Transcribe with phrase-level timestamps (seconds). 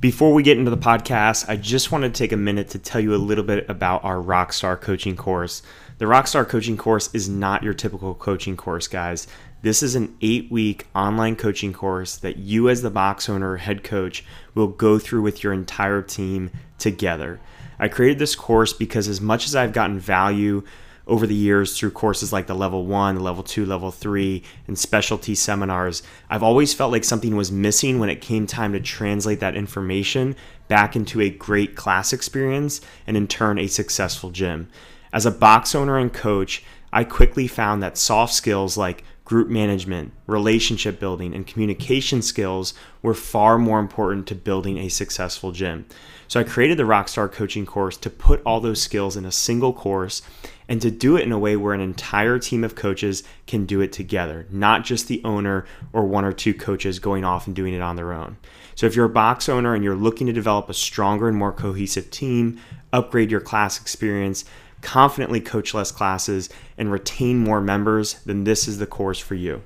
[0.00, 3.00] Before we get into the podcast, I just want to take a minute to tell
[3.00, 5.60] you a little bit about our Rockstar coaching course.
[5.96, 9.26] The Rockstar coaching course is not your typical coaching course, guys.
[9.62, 13.56] This is an eight week online coaching course that you, as the box owner or
[13.56, 14.24] head coach,
[14.54, 17.40] will go through with your entire team together.
[17.80, 20.62] I created this course because, as much as I've gotten value
[21.08, 25.34] over the years through courses like the level one, level two, level three, and specialty
[25.34, 29.56] seminars, I've always felt like something was missing when it came time to translate that
[29.56, 30.36] information
[30.68, 34.68] back into a great class experience and in turn a successful gym.
[35.12, 40.10] As a box owner and coach, I quickly found that soft skills like group management,
[40.26, 45.84] relationship building, and communication skills were far more important to building a successful gym.
[46.28, 49.74] So I created the Rockstar coaching course to put all those skills in a single
[49.74, 50.22] course
[50.66, 53.82] and to do it in a way where an entire team of coaches can do
[53.82, 57.74] it together, not just the owner or one or two coaches going off and doing
[57.74, 58.38] it on their own.
[58.76, 61.52] So if you're a box owner and you're looking to develop a stronger and more
[61.52, 62.58] cohesive team,
[62.94, 64.46] upgrade your class experience,
[64.82, 69.62] confidently coach less classes, and retain more members, then this is the course for you.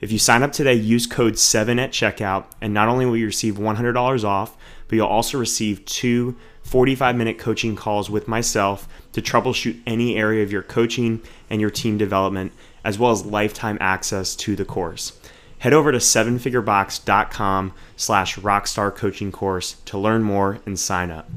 [0.00, 3.26] If you sign up today, use code 7 at checkout, and not only will you
[3.26, 9.22] receive $100 off, but you'll also receive two 45 minute coaching calls with myself to
[9.22, 12.52] troubleshoot any area of your coaching and your team development,
[12.84, 15.18] as well as lifetime access to the course.
[15.58, 21.28] Head over to sevenfigurebox.com slash rockstar coaching course to learn more and sign up.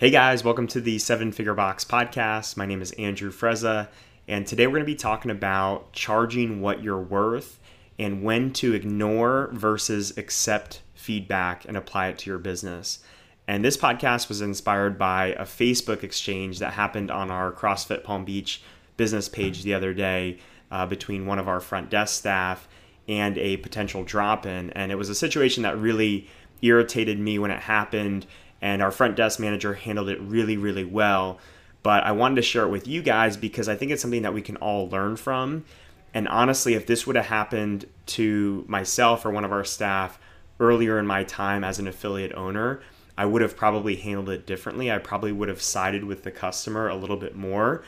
[0.00, 2.56] Hey guys, welcome to the Seven Figure Box podcast.
[2.56, 3.88] My name is Andrew Frezza,
[4.26, 7.60] and today we're going to be talking about charging what you're worth
[7.98, 13.00] and when to ignore versus accept feedback and apply it to your business.
[13.46, 18.24] And this podcast was inspired by a Facebook exchange that happened on our CrossFit Palm
[18.24, 18.62] Beach
[18.96, 20.38] business page the other day
[20.70, 22.66] uh, between one of our front desk staff
[23.06, 24.70] and a potential drop in.
[24.70, 26.26] And it was a situation that really
[26.62, 28.26] irritated me when it happened
[28.62, 31.38] and our front desk manager handled it really, really well.
[31.82, 34.34] But I wanted to share it with you guys because I think it's something that
[34.34, 35.64] we can all learn from.
[36.12, 40.18] And honestly, if this would have happened to myself or one of our staff
[40.58, 42.82] earlier in my time as an affiliate owner,
[43.16, 44.90] I would have probably handled it differently.
[44.90, 47.82] I probably would have sided with the customer a little bit more.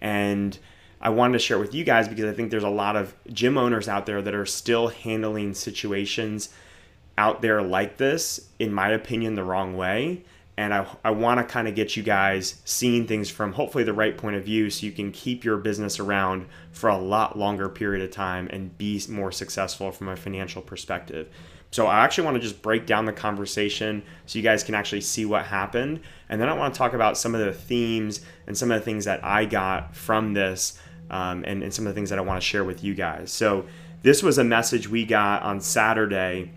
[0.00, 0.56] And
[1.00, 3.14] I wanted to share it with you guys because I think there's a lot of
[3.32, 6.50] gym owners out there that are still handling situations
[7.18, 10.24] out there like this, in my opinion, the wrong way.
[10.56, 13.94] And I, I want to kind of get you guys seeing things from hopefully the
[13.94, 17.68] right point of view so you can keep your business around for a lot longer
[17.68, 21.28] period of time and be more successful from a financial perspective.
[21.70, 25.00] So I actually want to just break down the conversation so you guys can actually
[25.00, 26.00] see what happened.
[26.28, 28.84] And then I want to talk about some of the themes and some of the
[28.84, 30.78] things that I got from this
[31.10, 33.32] um, and, and some of the things that I want to share with you guys.
[33.32, 33.64] So
[34.02, 36.50] this was a message we got on Saturday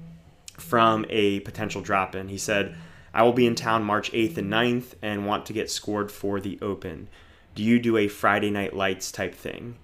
[0.57, 2.29] from a potential drop in.
[2.29, 2.75] He said,
[3.13, 6.39] I will be in town March 8th and 9th and want to get scored for
[6.39, 7.07] the Open.
[7.55, 9.77] Do you do a Friday night lights type thing?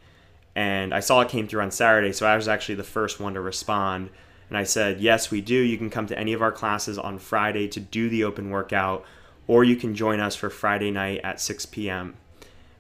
[0.53, 3.35] And I saw it came through on Saturday, so I was actually the first one
[3.35, 4.09] to respond.
[4.49, 5.55] And I said, Yes, we do.
[5.55, 9.05] You can come to any of our classes on Friday to do the open workout,
[9.47, 12.15] or you can join us for Friday night at 6 p.m.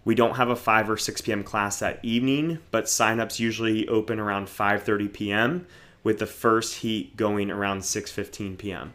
[0.03, 1.43] We don't have a 5 or 6 p.m.
[1.43, 5.67] class that evening, but signups usually open around 5:30 p.m
[6.03, 8.93] with the first heat going around 6:15 p.m.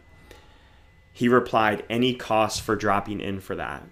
[1.13, 3.83] He replied, "Any cost for dropping in for that?"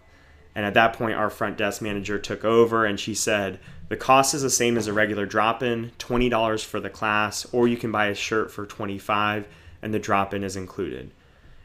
[0.56, 3.60] And at that point, our front desk manager took over and she said,
[3.90, 7.68] The cost is the same as a regular drop in $20 for the class, or
[7.68, 9.48] you can buy a shirt for 25
[9.82, 11.12] and the drop in is included.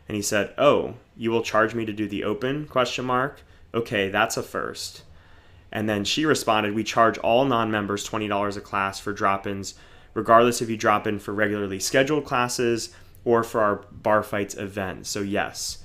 [0.08, 2.66] And he said, Oh, you will charge me to do the open?
[2.66, 3.42] Question mark.
[3.72, 5.04] Okay, that's a first.
[5.70, 9.74] And then she responded, We charge all non members $20 a class for drop ins
[10.14, 12.94] regardless if you drop in for regularly scheduled classes
[13.24, 15.06] or for our bar fights event.
[15.06, 15.78] So, yes.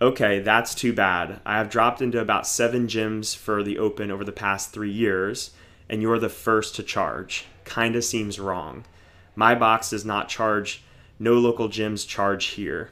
[0.00, 1.40] Okay, that's too bad.
[1.46, 5.52] I have dropped into about seven gyms for the open over the past three years,
[5.88, 7.46] and you're the first to charge.
[7.64, 8.84] Kinda seems wrong.
[9.34, 10.82] My box does not charge,
[11.18, 12.90] no local gyms charge here.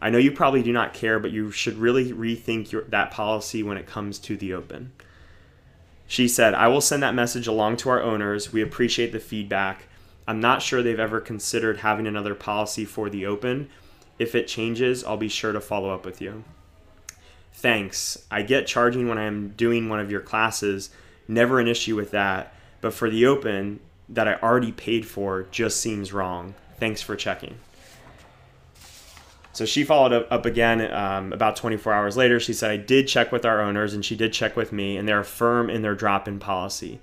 [0.00, 3.62] I know you probably do not care, but you should really rethink your, that policy
[3.62, 4.92] when it comes to the open.
[6.06, 8.52] She said, I will send that message along to our owners.
[8.52, 9.87] We appreciate the feedback.
[10.28, 13.70] I'm not sure they've ever considered having another policy for the open.
[14.18, 16.44] If it changes, I'll be sure to follow up with you.
[17.54, 18.26] Thanks.
[18.30, 20.90] I get charging when I'm doing one of your classes,
[21.26, 22.52] never an issue with that.
[22.82, 26.54] But for the open that I already paid for just seems wrong.
[26.78, 27.58] Thanks for checking.
[29.54, 32.38] So she followed up again um, about 24 hours later.
[32.38, 35.08] She said, I did check with our owners and she did check with me, and
[35.08, 37.00] they're firm in their drop in policy.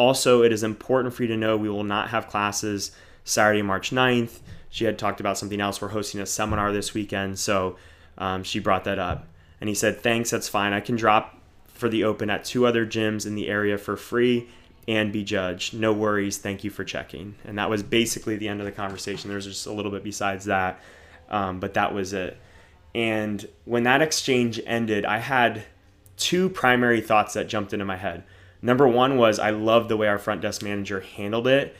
[0.00, 2.90] Also, it is important for you to know we will not have classes
[3.22, 4.40] Saturday, March 9th.
[4.70, 5.82] She had talked about something else.
[5.82, 7.38] We're hosting a seminar this weekend.
[7.38, 7.76] So
[8.16, 9.26] um, she brought that up.
[9.60, 10.72] And he said, Thanks, that's fine.
[10.72, 14.48] I can drop for the open at two other gyms in the area for free
[14.88, 15.74] and be judged.
[15.74, 16.38] No worries.
[16.38, 17.34] Thank you for checking.
[17.44, 19.28] And that was basically the end of the conversation.
[19.28, 20.80] There's just a little bit besides that,
[21.28, 22.38] um, but that was it.
[22.94, 25.64] And when that exchange ended, I had
[26.16, 28.24] two primary thoughts that jumped into my head.
[28.62, 31.76] Number one was I love the way our front desk manager handled it,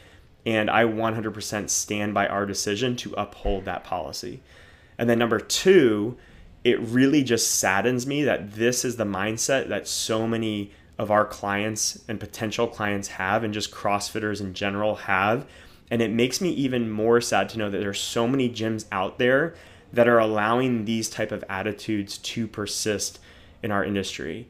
[0.46, 4.40] and I 100% stand by our decision to uphold that policy.
[4.96, 6.16] And then number two,
[6.64, 11.24] it really just saddens me that this is the mindset that so many of our
[11.24, 15.46] clients and potential clients have, and just CrossFitters in general have.
[15.90, 19.18] And it makes me even more sad to know that there's so many gyms out
[19.18, 19.54] there
[19.92, 23.18] that are allowing these type of attitudes to persist
[23.62, 24.46] in our industry.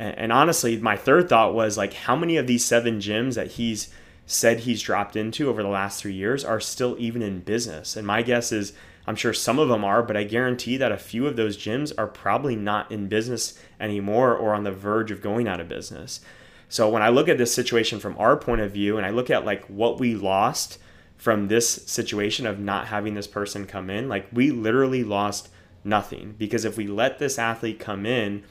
[0.00, 3.52] And, and honestly, my third thought was like, how many of these seven gyms that
[3.52, 3.92] he's
[4.26, 7.96] said he's dropped into over the last three years are still even in business?
[7.96, 8.72] And my guess is
[9.06, 11.92] I'm sure some of them are, but I guarantee that a few of those gyms
[11.98, 16.20] are probably not in business anymore or on the verge of going out of business.
[16.68, 19.30] So when I look at this situation from our point of view and I look
[19.30, 20.78] at like what we lost
[21.16, 25.48] from this situation of not having this person come in, like we literally lost
[25.82, 28.44] nothing because if we let this athlete come in,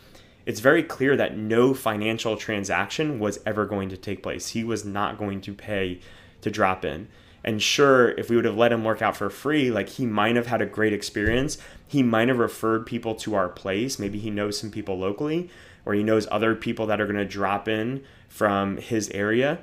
[0.49, 4.47] it's very clear that no financial transaction was ever going to take place.
[4.47, 5.99] He was not going to pay
[6.41, 7.07] to drop in.
[7.43, 10.35] And sure, if we would have let him work out for free, like he might
[10.35, 11.59] have had a great experience.
[11.87, 13.99] He might have referred people to our place.
[13.99, 15.51] Maybe he knows some people locally,
[15.85, 19.59] or he knows other people that are going to drop in from his area.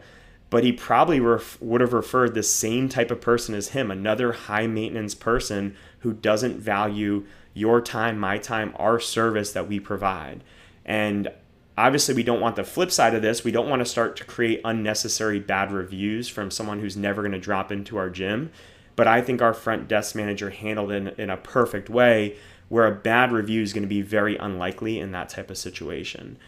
[0.51, 4.31] But he probably ref- would have referred the same type of person as him, another
[4.31, 10.45] high maintenance person who doesn't value your time, my time, our service that we provide.
[10.87, 11.31] And
[11.79, 13.45] Obviously, we don't want the flip side of this.
[13.45, 17.33] We don't want to start to create unnecessary bad reviews from someone who's never going
[17.33, 18.51] to drop into our gym.
[18.95, 22.37] But I think our front desk manager handled it in, in a perfect way
[22.71, 26.39] where a bad review is going to be very unlikely in that type of situation.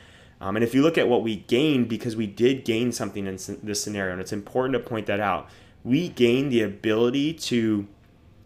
[0.40, 3.38] Um, and if you look at what we gained, because we did gain something in
[3.62, 5.50] this scenario, and it's important to point that out,
[5.84, 7.86] we gained the ability to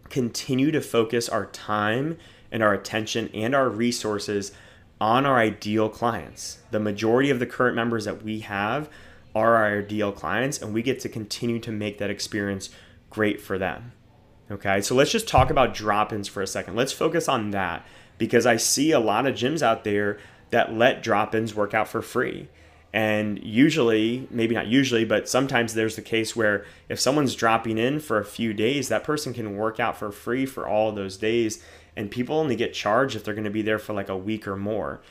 [0.09, 2.17] continue to focus our time
[2.51, 4.51] and our attention and our resources
[5.03, 6.59] on our ideal clients.
[6.71, 8.87] The majority of the current members that we have
[9.35, 12.69] are our ideal clients, and we get to continue to make that experience
[13.09, 13.91] great for them.
[14.49, 16.77] Okay, so let's just talk about drop ins for a second.
[16.77, 17.85] Let's focus on that
[18.17, 20.19] because I see a lot of gyms out there
[20.51, 22.47] that let drop ins work out for free.
[22.93, 27.99] And usually, maybe not usually, but sometimes there's the case where if someone's dropping in
[27.99, 31.61] for a few days, that person can work out for free for all those days
[31.95, 34.47] and people only get charged if they're going to be there for like a week
[34.47, 35.01] or more.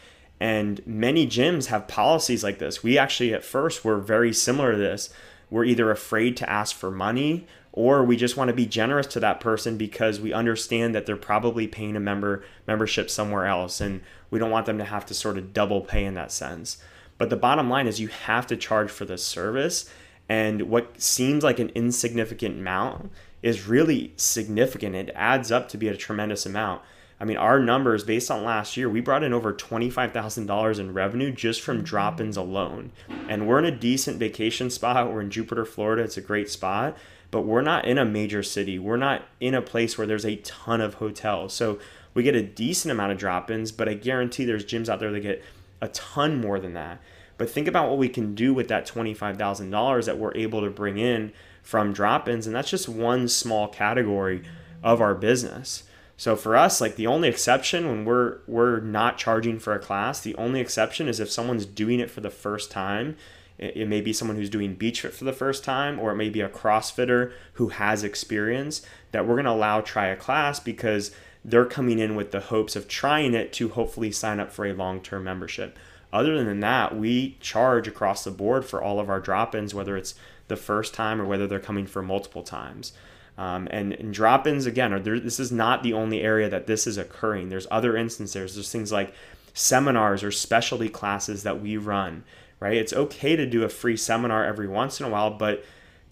[0.41, 2.83] And many gyms have policies like this.
[2.83, 5.11] We actually, at first, were very similar to this.
[5.51, 9.21] We're either afraid to ask for money or we just want to be generous to
[9.21, 14.03] that person because we understand that they're probably paying a member membership somewhere else and
[14.31, 16.79] we don't want them to have to sort of double pay in that sense.
[17.19, 19.91] But the bottom line is you have to charge for this service
[20.29, 23.11] and what seems like an insignificant amount
[23.43, 24.95] is really significant.
[24.95, 26.83] It adds up to be a tremendous amount.
[27.23, 31.31] I mean, our numbers based on last year, we brought in over $25,000 in revenue
[31.31, 31.85] just from mm-hmm.
[31.85, 32.91] drop ins alone.
[33.29, 35.13] And we're in a decent vacation spot.
[35.13, 36.03] We're in Jupiter, Florida.
[36.03, 36.97] It's a great spot,
[37.31, 38.79] but we're not in a major city.
[38.79, 41.55] We're not in a place where there's a ton of hotels.
[41.55, 41.79] So
[42.13, 45.13] we get a decent amount of drop ins, but I guarantee there's gyms out there
[45.13, 45.45] that get
[45.81, 47.01] a ton more than that.
[47.43, 50.99] But think about what we can do with that $25,000 that we're able to bring
[50.99, 52.47] in from drop ins.
[52.47, 54.45] And that's just one small category
[54.81, 55.83] of our business.
[56.17, 60.21] So for us, like the only exception when we're we're not charging for a class,
[60.21, 63.17] the only exception is if someone's doing it for the first time.
[63.59, 66.17] It, it may be someone who's doing beach fit for the first time, or it
[66.17, 71.11] may be a CrossFitter who has experience that we're gonna allow try a class because
[71.45, 74.73] they're coming in with the hopes of trying it to hopefully sign up for a
[74.73, 75.77] long-term membership.
[76.13, 80.15] Other than that, we charge across the board for all of our drop-ins, whether it's
[80.49, 82.93] the first time or whether they're coming for multiple times.
[83.39, 86.87] Um, and, and drop-ins again, are there, this is not the only area that this
[86.87, 87.49] is occurring.
[87.49, 88.55] There's other instances.
[88.55, 89.15] There's things like
[89.55, 92.25] seminars or specialty classes that we run.
[92.61, 92.77] Right?
[92.77, 95.65] It's okay to do a free seminar every once in a while, but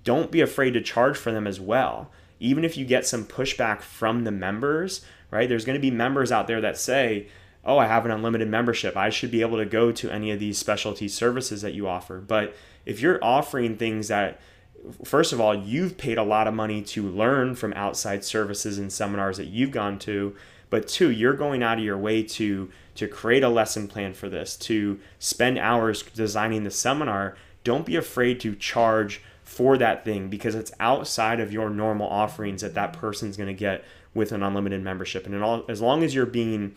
[0.03, 2.11] don't be afraid to charge for them as well.
[2.41, 5.49] Even if you get some pushback from the members, right?
[5.49, 7.29] There's going to be members out there that say,
[7.65, 8.97] "Oh, I have an unlimited membership.
[8.97, 12.21] I should be able to go to any of these specialty services that you offer."
[12.21, 12.55] But
[12.87, 14.41] if you're offering things that
[15.05, 18.91] first of all you've paid a lot of money to learn from outside services and
[18.91, 20.35] seminars that you've gone to
[20.71, 24.31] but two you're going out of your way to to create a lesson plan for
[24.31, 30.29] this to spend hours designing the seminar don't be afraid to charge for that thing
[30.29, 34.45] because it's outside of your normal offerings that that person's going to get with an
[34.45, 35.27] unlimited membership.
[35.27, 36.75] And all, as long as you're being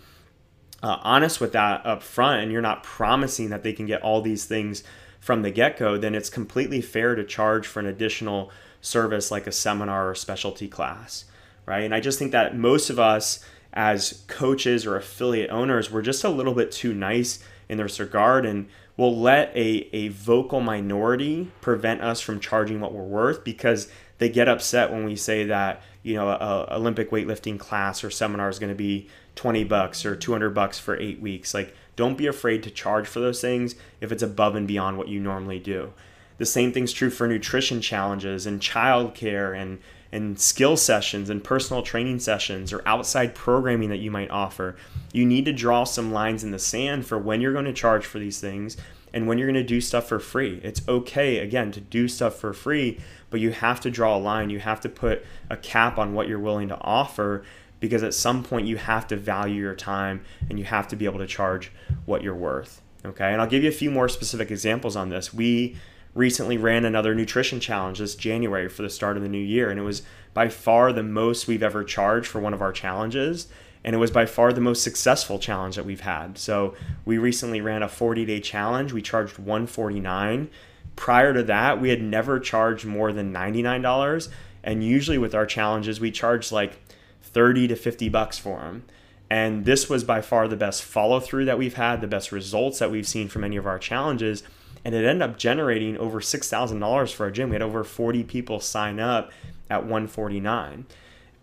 [0.84, 4.22] uh, honest with that up front and you're not promising that they can get all
[4.22, 4.84] these things
[5.20, 9.48] from the get go, then it's completely fair to charge for an additional service like
[9.48, 11.24] a seminar or specialty class,
[11.66, 11.84] right?
[11.84, 16.26] And I just think that most of us as coaches or affiliate owners, we're just
[16.26, 21.50] a little bit too nice in this regard and we'll let a, a vocal minority
[21.62, 23.88] prevent us from charging what we're worth because
[24.24, 28.48] they get upset when we say that you know a, olympic weightlifting class or seminar
[28.48, 32.26] is going to be 20 bucks or 200 bucks for eight weeks like don't be
[32.26, 35.92] afraid to charge for those things if it's above and beyond what you normally do
[36.38, 39.80] the same thing's true for nutrition challenges and childcare and
[40.14, 44.76] and skill sessions and personal training sessions or outside programming that you might offer.
[45.12, 48.06] You need to draw some lines in the sand for when you're going to charge
[48.06, 48.78] for these things
[49.14, 50.60] and when you're going to do stuff for free.
[50.64, 54.50] It's okay, again, to do stuff for free, but you have to draw a line.
[54.50, 57.44] You have to put a cap on what you're willing to offer
[57.80, 61.06] because at some point you have to value your time and you have to be
[61.06, 61.72] able to charge
[62.06, 62.82] what you're worth.
[63.06, 65.34] Okay, and I'll give you a few more specific examples on this.
[65.34, 65.76] We
[66.16, 69.80] recently ran another nutrition challenge this January for the start of the new year, and
[69.80, 70.04] it was
[70.34, 73.48] by far the most we've ever charged for one of our challenges.
[73.84, 76.38] And it was by far the most successful challenge that we've had.
[76.38, 76.76] So
[77.06, 78.94] we recently ran a 40 day challenge.
[78.94, 80.50] We charged 149.
[80.96, 84.30] Prior to that, we had never charged more than $99.
[84.64, 86.80] And usually with our challenges, we charge like
[87.22, 88.84] 30 to 50 bucks for them.
[89.30, 92.80] And this was by far the best follow through that we've had, the best results
[92.80, 94.44] that we've seen from any of our challenges
[94.86, 97.50] and it ended up generating over $6,000 for our gym.
[97.50, 99.32] We had over 40 people sign up
[99.70, 100.86] at 149.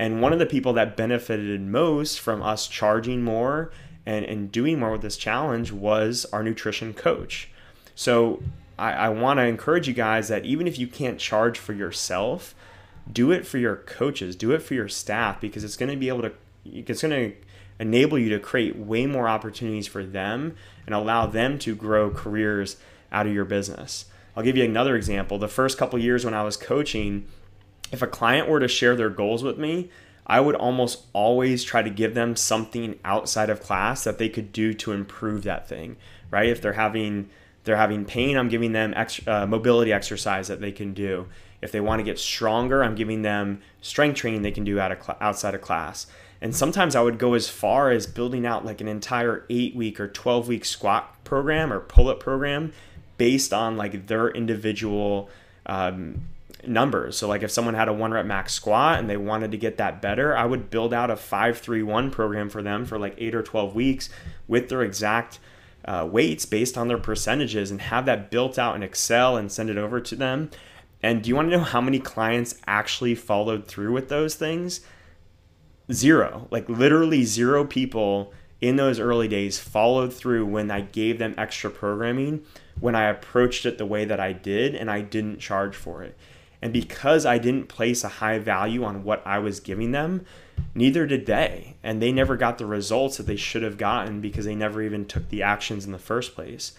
[0.01, 3.71] And one of the people that benefited most from us charging more
[4.07, 7.51] and, and doing more with this challenge was our nutrition coach.
[7.95, 8.43] So
[8.79, 12.55] I, I want to encourage you guys that even if you can't charge for yourself,
[13.13, 16.09] do it for your coaches, do it for your staff because it's going to be
[16.09, 16.33] able to,
[16.65, 17.37] it's going to
[17.79, 22.79] enable you to create way more opportunities for them and allow them to grow careers
[23.13, 24.07] out of your business.
[24.35, 25.37] I'll give you another example.
[25.37, 27.27] The first couple years when I was coaching,
[27.93, 29.91] if a client were to share their goals with me,
[30.27, 34.53] I would almost always try to give them something outside of class that they could
[34.53, 35.97] do to improve that thing,
[36.31, 36.49] right?
[36.49, 37.31] If they're having
[37.65, 38.95] they're having pain, I'm giving them
[39.27, 41.27] uh, mobility exercise that they can do.
[41.61, 44.93] If they want to get stronger, I'm giving them strength training they can do out
[44.93, 46.07] of cl- outside of class.
[46.41, 50.01] And sometimes I would go as far as building out like an entire eight week
[50.01, 52.73] or 12 week squat program or pull up program
[53.19, 55.29] based on like their individual
[55.67, 56.23] um,
[56.67, 57.17] numbers.
[57.17, 59.77] So like if someone had a one rep max squat and they wanted to get
[59.79, 63.43] that better, I would build out a 531 program for them for like 8 or
[63.43, 64.09] 12 weeks
[64.49, 65.39] with their exact
[65.85, 69.71] uh, weights based on their percentages and have that built out in Excel and send
[69.71, 70.51] it over to them.
[71.03, 74.81] And do you want to know how many clients actually followed through with those things?
[75.91, 76.47] Zero.
[76.51, 81.71] Like literally zero people in those early days followed through when I gave them extra
[81.71, 82.45] programming
[82.79, 86.17] when I approached it the way that I did and I didn't charge for it.
[86.63, 90.27] And because I didn't place a high value on what I was giving them,
[90.75, 91.77] neither did they.
[91.83, 95.07] And they never got the results that they should have gotten because they never even
[95.07, 96.73] took the actions in the first place.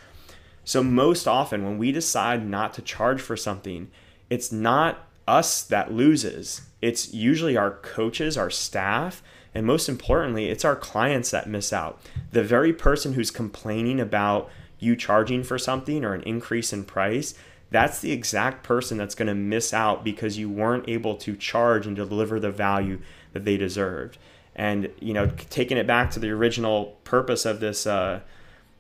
[0.63, 3.89] So, most often, when we decide not to charge for something,
[4.29, 6.61] it's not us that loses.
[6.81, 9.23] It's usually our coaches, our staff,
[9.53, 12.01] and most importantly, it's our clients that miss out.
[12.31, 17.33] The very person who's complaining about you charging for something or an increase in price,
[17.71, 21.87] that's the exact person that's going to miss out because you weren't able to charge
[21.87, 22.99] and deliver the value
[23.31, 24.17] that they deserved.
[24.55, 28.19] And you know, taking it back to the original purpose of this uh,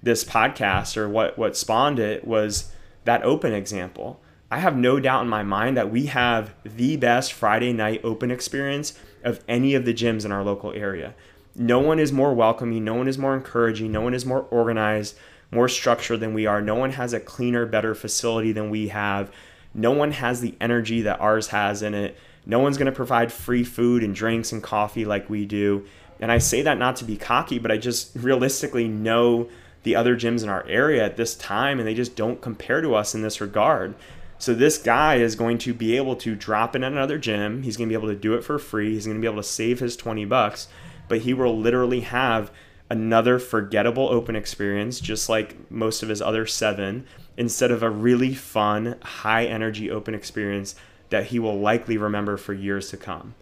[0.03, 2.71] this podcast or what what spawned it was
[3.05, 4.19] that open example.
[4.51, 8.29] I have no doubt in my mind that we have the best Friday night open
[8.29, 11.15] experience of any of the gyms in our local area.
[11.55, 15.17] No one is more welcoming, no one is more encouraging, no one is more organized,
[15.51, 16.61] more structure than we are.
[16.61, 19.31] No one has a cleaner, better facility than we have.
[19.73, 22.17] No one has the energy that ours has in it.
[22.45, 25.85] No one's going to provide free food and drinks and coffee like we do.
[26.19, 29.49] And I say that not to be cocky, but I just realistically know
[29.83, 32.95] the other gyms in our area at this time and they just don't compare to
[32.95, 33.95] us in this regard.
[34.37, 37.63] So this guy is going to be able to drop in at another gym.
[37.63, 38.93] He's going to be able to do it for free.
[38.93, 40.67] He's going to be able to save his 20 bucks,
[41.07, 42.51] but he will literally have
[42.91, 47.07] another forgettable open experience, just like most of his other seven,
[47.37, 50.75] instead of a really fun, high energy open experience
[51.09, 53.33] that he will likely remember for years to come.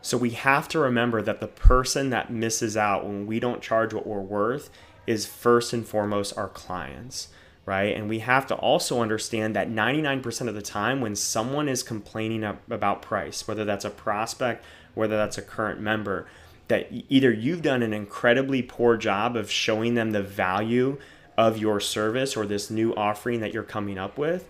[0.00, 3.92] So we have to remember that the person that misses out when we don't charge
[3.92, 4.70] what we're worth
[5.06, 7.28] is first and foremost our clients,
[7.66, 7.94] right?
[7.94, 12.44] And we have to also understand that 99% of the time when someone is complaining
[12.44, 16.26] about price, whether that's a prospect, whether that's a current member,
[16.68, 20.98] that either you've done an incredibly poor job of showing them the value
[21.38, 24.48] of your service or this new offering that you're coming up with,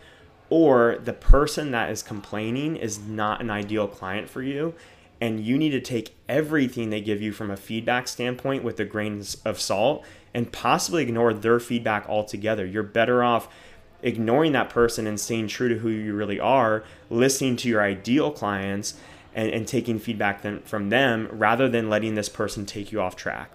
[0.48, 4.74] or the person that is complaining is not an ideal client for you.
[5.20, 8.84] And you need to take everything they give you from a feedback standpoint with a
[8.84, 10.04] grains of salt
[10.34, 12.66] and possibly ignore their feedback altogether.
[12.66, 13.48] You're better off
[14.02, 18.30] ignoring that person and staying true to who you really are, listening to your ideal
[18.30, 18.94] clients
[19.36, 23.14] and, and taking feedback then from them rather than letting this person take you off
[23.14, 23.52] track.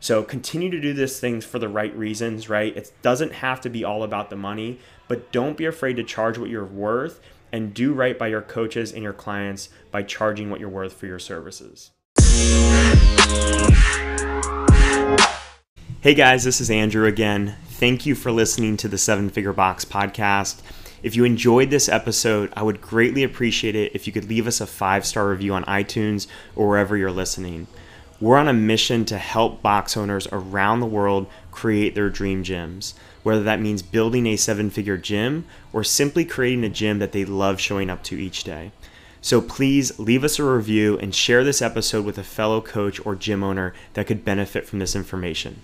[0.00, 2.74] So continue to do these things for the right reasons, right?
[2.76, 6.38] It doesn't have to be all about the money, but don't be afraid to charge
[6.38, 7.20] what you're worth
[7.52, 11.06] and do right by your coaches and your clients by charging what you're worth for
[11.06, 11.90] your services.
[16.00, 17.56] Hey guys, this is Andrew again.
[17.66, 20.60] Thank you for listening to the Seven Figure Box podcast.
[21.04, 24.62] If you enjoyed this episode, I would greatly appreciate it if you could leave us
[24.62, 27.66] a five star review on iTunes or wherever you're listening.
[28.22, 32.94] We're on a mission to help box owners around the world create their dream gyms,
[33.22, 35.44] whether that means building a seven figure gym
[35.74, 38.72] or simply creating a gym that they love showing up to each day.
[39.20, 43.14] So please leave us a review and share this episode with a fellow coach or
[43.14, 45.60] gym owner that could benefit from this information.